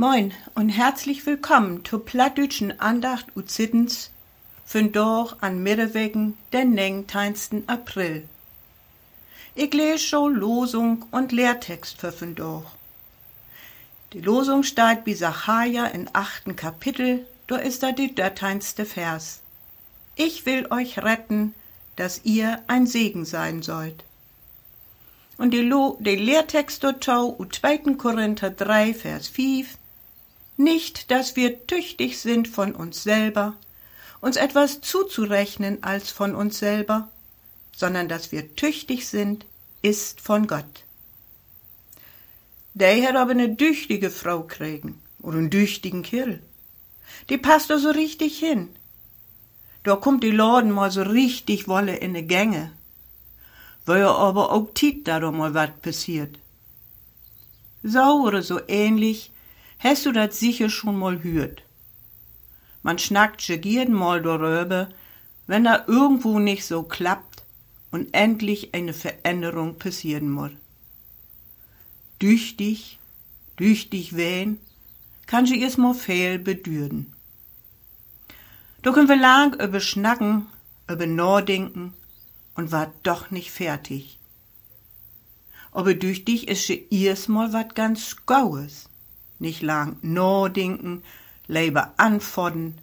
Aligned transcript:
Moin 0.00 0.32
und 0.54 0.70
herzlich 0.70 1.26
willkommen 1.26 1.84
zur 1.84 2.02
plattdütschen 2.02 2.80
Andacht 2.80 3.26
und 3.34 3.50
Sittens 3.50 4.10
von 4.64 4.92
doch 4.92 5.42
an 5.42 5.62
Mittwochen, 5.62 6.38
den 6.54 6.74
19. 6.74 7.68
April. 7.68 8.26
Ich 9.54 9.74
lese 9.74 9.98
schon 9.98 10.36
Losung 10.36 11.04
und 11.10 11.32
Lehrtext 11.32 12.00
für 12.00 12.12
von 12.12 12.34
doch. 12.34 12.64
Die 14.14 14.22
Losung 14.22 14.62
steht 14.62 15.04
bei 15.04 15.12
Sacharja 15.12 15.84
in 15.84 16.08
achten 16.14 16.56
Kapitel, 16.56 17.26
da 17.46 17.56
ist 17.56 17.82
da 17.82 17.92
die 17.92 18.14
dörteinste 18.14 18.86
Vers. 18.86 19.42
Ich 20.16 20.46
will 20.46 20.66
euch 20.70 20.98
retten, 21.00 21.54
dass 21.96 22.24
ihr 22.24 22.62
ein 22.68 22.86
Segen 22.86 23.26
sein 23.26 23.60
sollt. 23.60 24.02
Und 25.36 25.50
die 25.50 25.60
Lehrtext 25.60 26.84
dazu, 26.84 27.36
2. 27.50 27.96
Korinther 27.98 28.48
3, 28.48 28.94
Vers 28.94 29.28
5, 29.28 29.76
nicht, 30.60 31.10
dass 31.10 31.34
wir 31.34 31.66
tüchtig 31.66 32.20
sind 32.20 32.46
von 32.46 32.74
uns 32.74 33.02
selber, 33.02 33.56
uns 34.20 34.36
etwas 34.36 34.80
zuzurechnen 34.80 35.82
als 35.82 36.10
von 36.10 36.34
uns 36.34 36.58
selber, 36.58 37.10
sondern 37.74 38.08
dass 38.08 38.30
wir 38.30 38.54
tüchtig 38.54 39.08
sind, 39.08 39.46
ist 39.82 40.20
von 40.20 40.46
Gott. 40.46 40.84
Der 42.74 43.02
hat 43.08 43.16
aber 43.16 43.32
eine 43.32 43.48
düchtige 43.48 44.10
Frau 44.10 44.42
kriegen 44.42 45.00
oder 45.20 45.38
einen 45.38 45.50
düchtigen 45.50 46.02
Kerl. 46.02 46.40
Die 47.28 47.38
passt 47.38 47.70
da 47.70 47.78
so 47.78 47.90
richtig 47.90 48.38
hin. 48.38 48.68
Da 49.82 49.96
kommt 49.96 50.22
die 50.22 50.30
Laden 50.30 50.70
mal 50.70 50.90
so 50.90 51.02
richtig 51.02 51.66
wolle 51.66 51.96
in 51.96 52.14
de 52.14 52.22
Gänge. 52.22 52.72
Weil 53.86 54.04
aber 54.04 54.52
auch 54.52 54.68
tit 54.74 55.08
da 55.08 55.18
doch 55.20 55.32
mal 55.32 55.54
wat 55.54 55.82
passiert. 55.82 56.38
Oder 57.82 58.42
so 58.42 58.60
ähnlich 58.68 59.32
Hast 59.82 60.04
du 60.04 60.12
das 60.12 60.38
sicher 60.38 60.68
schon 60.68 60.98
mal 60.98 61.22
hört? 61.22 61.62
Man 62.82 62.98
schnackt 62.98 63.40
jeden 63.48 63.94
mal 63.94 64.20
darüber, 64.20 64.90
wenn 65.46 65.64
da 65.64 65.84
irgendwo 65.86 66.38
nicht 66.38 66.66
so 66.66 66.82
klappt 66.82 67.44
und 67.90 68.12
endlich 68.12 68.74
eine 68.74 68.92
Veränderung 68.92 69.78
passieren 69.78 70.30
muss. 70.30 70.50
Düchtig, 72.20 72.98
düchtig 73.58 74.16
wehen, 74.16 74.58
kann 75.24 75.46
sie 75.46 75.62
erst 75.62 75.78
mal 75.78 75.94
fehl 75.94 76.38
bedürden. 76.38 77.14
Da 78.82 78.92
können 78.92 79.08
wir 79.08 79.16
lang 79.16 79.58
über 79.58 79.80
schnacken, 79.80 80.46
über 80.90 81.06
nachdenken 81.06 81.94
und 82.54 82.70
war 82.70 82.92
doch 83.02 83.30
nicht 83.30 83.50
fertig. 83.50 84.18
Aber 85.72 85.94
düchtig 85.94 86.48
ist 86.48 86.66
sie 86.66 86.86
erst 86.90 87.30
mal 87.30 87.54
wat 87.54 87.74
ganz 87.74 88.16
Gaues 88.26 88.89
nicht 89.40 89.62
lang 89.62 89.96
nachdenken, 90.02 91.02
lieber 91.48 91.94
antworten, 91.96 92.78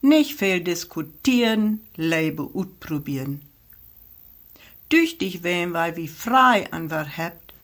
nicht 0.00 0.38
viel 0.38 0.60
diskutieren, 0.60 1.80
lieber 1.96 2.54
utprobieren. 2.54 3.42
Tüchtig 4.90 5.42
wem, 5.42 5.72
weil 5.72 5.96
wie 5.96 6.08
frei 6.08 6.70
an 6.70 6.90
wer 6.90 7.16
habt, 7.16 7.54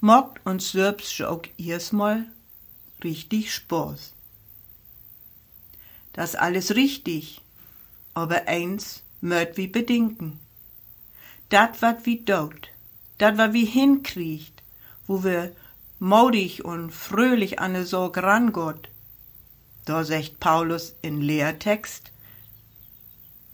mockt 0.00 0.44
uns 0.46 0.72
selbst 0.72 1.20
auch 1.22 1.42
erstmal 1.58 2.26
richtig 3.02 3.52
Spaß. 3.52 4.12
Das 6.12 6.34
alles 6.34 6.74
richtig, 6.74 7.40
aber 8.14 8.46
eins 8.46 9.02
möcht 9.20 9.56
wie 9.56 9.68
bedinken. 9.68 10.38
Dat 11.48 11.82
wat 11.82 12.06
wie 12.06 12.20
dort, 12.24 12.68
dat 13.18 13.38
wat 13.38 13.52
wie 13.52 13.64
hinkriegt, 13.64 14.62
wo 15.06 15.24
wir 15.24 15.52
modig 16.00 16.64
und 16.64 16.90
fröhlich 16.90 17.60
an 17.60 17.84
so 17.84 18.10
gran 18.10 18.52
Gott. 18.52 18.88
Da 19.84 20.02
sagt 20.04 20.40
Paulus 20.40 20.96
in 21.02 21.20
Lehrtext, 21.20 22.10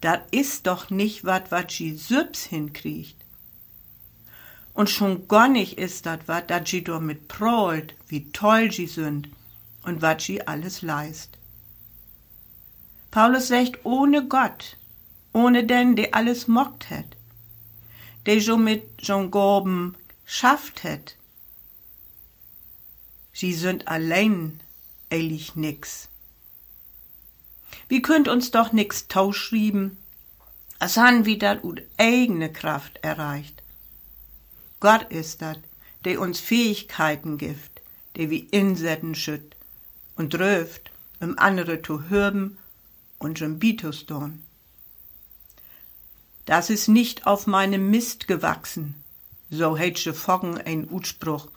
dat 0.00 0.22
is 0.30 0.62
doch 0.62 0.90
nicht 0.90 1.24
wat, 1.24 1.50
wat 1.50 1.70
sie 1.70 1.96
sübs 1.96 2.44
hinkriegt. 2.44 3.16
Und 4.74 4.90
schon 4.90 5.26
gar 5.26 5.48
nicht 5.48 5.78
is 5.78 6.02
dat 6.02 6.28
wat, 6.28 6.50
dat 6.50 6.68
sie 6.68 6.84
do 6.84 7.00
mit 7.00 7.28
prollt, 7.28 7.94
wie 8.08 8.30
toll 8.32 8.70
sie 8.70 8.86
sind 8.86 9.28
und 9.82 10.02
wat 10.02 10.20
sie 10.20 10.46
alles 10.46 10.82
leist. 10.82 11.36
Paulus 13.10 13.48
sagt, 13.48 13.84
ohne 13.84 14.28
Gott, 14.28 14.76
ohne 15.32 15.64
den, 15.64 15.96
der 15.96 16.14
alles 16.14 16.46
mockt 16.46 16.90
het, 16.90 17.16
der 18.26 18.40
so 18.40 18.56
mit 18.56 18.82
schon 19.02 19.30
Gorben 19.30 19.96
schafft 20.26 20.84
het, 20.84 21.16
Sie 23.38 23.52
sind 23.52 23.86
allein, 23.86 24.60
eilig 25.10 25.56
nix. 25.56 26.08
Wie 27.86 28.00
könnt 28.00 28.28
uns 28.28 28.50
doch 28.50 28.72
nix 28.72 29.08
tauschrieben, 29.08 29.98
as 30.78 30.96
han 30.96 31.26
wie 31.26 31.36
dat 31.38 31.62
ut 31.62 31.82
eigene 31.98 32.50
Kraft 32.50 32.98
erreicht. 33.02 33.62
Gott 34.80 35.10
ist 35.10 35.42
dat, 35.42 35.58
der 36.04 36.18
uns 36.20 36.40
Fähigkeiten 36.40 37.36
gibt, 37.36 37.82
der 38.16 38.30
wie 38.30 38.48
insetten 38.50 39.14
schütt 39.14 39.54
und 40.16 40.32
dröft, 40.32 40.90
um 41.20 41.38
andere 41.38 41.82
zu 41.82 42.08
hürben 42.08 42.56
und 43.18 43.38
schon 43.38 43.58
Bituston. 43.58 44.42
Das 46.46 46.70
ist 46.70 46.88
nicht 46.88 47.26
auf 47.26 47.46
meinem 47.46 47.90
Mist 47.90 48.28
gewachsen, 48.28 48.94
so 49.50 49.76
hätsche 49.76 50.14
Foggen 50.14 50.56
ein 50.58 50.88
Utspruch, 50.90 51.48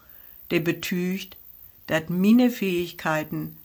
der 0.52 0.62
betücht, 0.62 1.38
dat 1.90 2.10
mine 2.10 2.52
Fähigkeiten 2.52 3.58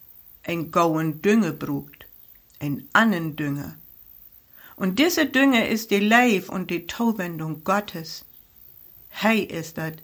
ein 0.42 0.70
gouen 0.70 1.20
Dünge 1.20 1.52
brugt, 1.52 2.06
ein 2.58 2.88
annen 2.92 3.36
Dünge. 3.36 3.76
Und 4.76 4.98
diese 4.98 5.26
Dünge 5.26 5.68
ist 5.68 5.90
die 5.90 6.00
Leib 6.00 6.48
und 6.48 6.70
die 6.70 6.86
Tauwendung 6.86 7.64
Gottes. 7.64 8.24
Hei 9.22 9.38
ist 9.38 9.76
dat, 9.76 10.02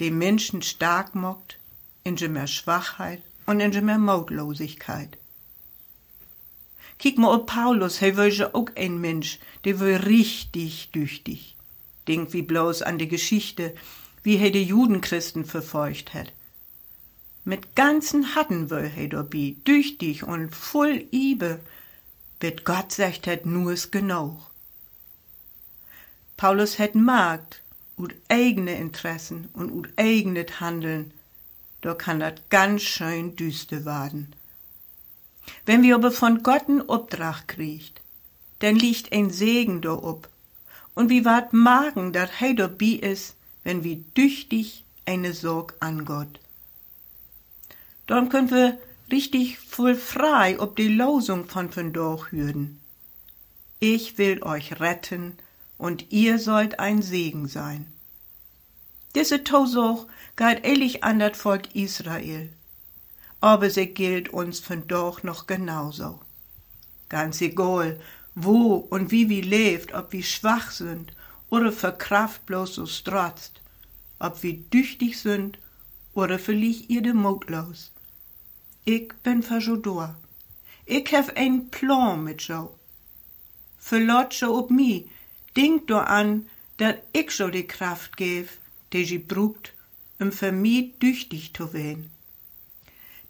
die 0.00 0.10
Menschen 0.10 0.62
stark 0.62 1.14
mockt, 1.14 1.58
in 2.02 2.16
mehr 2.32 2.48
Schwachheit 2.48 3.22
und 3.46 3.60
in 3.60 3.84
mehr 3.84 3.98
Mautlosigkeit. 3.98 5.16
Kick 6.98 7.18
mal 7.18 7.34
ob 7.34 7.46
Paulus, 7.46 8.00
he 8.00 8.16
wöche 8.16 8.54
auch 8.54 8.70
ein 8.76 9.00
Mensch, 9.00 9.38
der 9.64 9.80
wö 9.80 9.96
richtig 9.96 10.90
düchtig. 10.90 11.56
Denk 12.08 12.32
wie 12.32 12.42
bloß 12.42 12.82
an 12.82 12.98
die 12.98 13.08
Geschichte, 13.08 13.74
wie 14.24 14.36
he 14.36 14.50
die 14.50 14.64
Judenchristen 14.64 15.44
verfeucht 15.44 16.12
hat. 16.14 16.32
Mit 17.44 17.74
ganzen 17.74 18.34
Hatten 18.34 18.70
will 18.70 18.88
he 18.88 19.08
dabei, 19.08 19.56
düchtig 19.66 20.24
und 20.24 20.54
voll 20.54 21.06
Ibe, 21.10 21.60
wird 22.40 22.64
Gott 22.64 22.92
sagt 22.92 23.26
het 23.26 23.46
nu's 23.46 23.90
genug. 23.90 24.50
Paulus 26.36 26.78
het 26.78 26.94
Markt, 26.94 27.60
ut 27.96 28.14
eigene 28.28 28.74
Interessen 28.76 29.48
und 29.52 29.72
ut 29.72 29.88
eigenes 29.96 30.60
Handeln, 30.60 31.12
da 31.82 31.94
kann 31.94 32.20
dat 32.20 32.50
ganz 32.50 32.82
schön 32.82 33.36
düster 33.36 33.84
werden. 33.84 34.34
Wenn 35.66 35.82
wir 35.82 35.94
aber 35.94 36.12
von 36.12 36.42
Gott 36.42 36.68
einen 36.68 36.82
Obdrach 36.82 37.46
kriegt, 37.46 38.00
dann 38.60 38.76
liegt 38.76 39.12
ein 39.12 39.30
Segen 39.30 39.80
da 39.80 39.92
ob. 39.92 40.28
Und 40.94 41.08
wie 41.08 41.24
wart 41.24 41.52
magen, 41.52 42.12
dat 42.12 42.40
he 42.40 42.54
dabei 42.54 42.98
is, 43.00 43.34
wenn 43.64 43.84
wir 43.84 43.96
düchtig 44.16 44.84
eine 45.06 45.32
Sorg 45.32 45.74
an 45.80 46.04
Gott. 46.04 46.40
Dann 48.10 48.28
können 48.28 48.50
wir 48.50 48.76
richtig 49.12 49.60
voll 49.60 49.94
frei 49.94 50.58
ob 50.58 50.74
die 50.74 50.88
Losung 50.88 51.46
von 51.46 51.70
von 51.70 51.92
hürden. 52.32 52.80
Ich 53.78 54.18
will 54.18 54.42
euch 54.42 54.80
retten 54.80 55.34
und 55.78 56.10
ihr 56.10 56.40
sollt 56.40 56.80
ein 56.80 57.02
Segen 57.02 57.46
sein. 57.46 57.86
Diese 59.14 59.44
Tosuch 59.44 60.08
geht 60.34 60.64
ehrlich 60.64 61.04
an 61.04 61.20
das 61.20 61.38
Volk 61.38 61.72
Israel, 61.76 62.50
aber 63.40 63.70
sie 63.70 63.86
gilt 63.86 64.30
uns 64.30 64.58
von 64.58 64.88
doch 64.88 65.22
noch 65.22 65.46
genauso. 65.46 66.18
Ganz 67.08 67.40
egal, 67.40 68.00
wo 68.34 68.74
und 68.74 69.12
wie 69.12 69.28
wir 69.28 69.44
lebt, 69.44 69.94
ob 69.94 70.12
wir 70.12 70.24
schwach 70.24 70.72
sind 70.72 71.12
oder 71.48 71.70
für 71.70 71.92
Kraft 71.92 72.44
bloß 72.46 72.74
so 72.74 72.86
strotzt, 72.86 73.62
ob 74.18 74.42
wir 74.42 74.54
düchtig 74.54 75.20
sind 75.20 75.60
oder 76.12 76.40
vielleicht 76.40 76.90
ihr 76.90 77.14
mutlos. 77.14 77.92
Ik 78.84 79.14
ben 79.22 79.42
verjodor. 79.42 80.14
Ik 80.84 81.08
hef 81.08 81.28
ein 81.34 81.68
Plan 81.68 82.22
mit 82.22 82.42
jo. 82.42 82.74
Verlot 83.78 84.34
jo 84.34 84.56
op 84.56 84.70
mi. 84.70 85.10
Denk 85.52 85.88
do 85.88 85.98
an, 85.98 86.48
dat 86.76 86.96
ik 87.10 87.30
jo 87.30 87.50
die 87.50 87.66
Kraft 87.66 88.10
geef, 88.16 88.58
die 88.88 89.04
sie 89.04 89.18
brugt, 89.18 89.72
um 90.18 90.32
für 90.32 90.52
mi 90.52 90.94
düchtig 90.98 91.52
zu 91.52 91.72
wehen. 91.72 92.10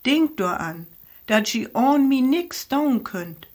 Denk 0.04 0.36
do 0.36 0.46
an, 0.46 0.86
dat 1.26 1.48
sie 1.48 1.68
on 1.72 2.08
mi 2.08 2.20
nix 2.20 2.66
tun 2.68 3.02
könnt, 3.02 3.46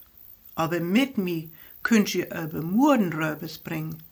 aber 0.56 0.80
mit 0.80 1.18
mi 1.18 1.50
könnt 1.82 2.10
sie 2.10 2.24
über 2.24 2.62
Murdenröbes 2.62 3.58
bringen. 3.58 4.04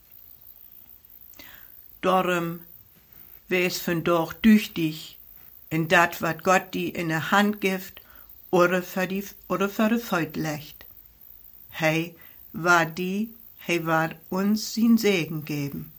Darum 2.01 2.59
wär's 3.47 3.79
von 3.79 4.03
doch 4.03 4.33
düchtig, 4.33 5.17
in 5.73 5.87
dat 5.87 6.21
wat 6.21 6.43
Gott 6.43 6.71
die 6.75 6.89
in 6.89 7.07
der 7.09 7.31
Hand 7.31 7.59
gibt 7.59 8.01
oder 8.51 8.83
für 8.83 9.07
die, 9.07 9.23
oder 9.47 9.69
für 9.69 9.89
die 9.89 9.97
Feut 9.97 10.35
legt. 10.35 10.85
Hey, 11.71 12.15
war 12.51 12.85
die, 12.85 13.33
hey 13.57 13.83
war 13.83 14.11
uns 14.29 14.75
sin 14.75 14.99
Segen 14.99 15.45
geben. 15.45 15.91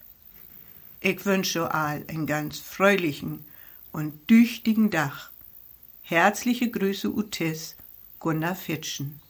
Ich 1.00 1.26
wünsche 1.26 1.74
all 1.74 2.04
einen 2.06 2.26
ganz 2.26 2.60
fröhlichen 2.60 3.44
und 3.90 4.30
düchtigen 4.30 4.90
Dach. 4.90 5.30
Herzliche 6.02 6.70
Grüße 6.70 7.10
Utis, 7.10 7.74
Gunnar 8.20 8.54
Fitschen. 8.54 9.20